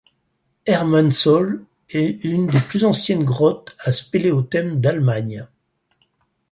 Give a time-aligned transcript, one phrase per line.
[0.65, 5.47] Erdmannshöhle est une des plus anciennes grottes à spéléothèmes d'Allemagne.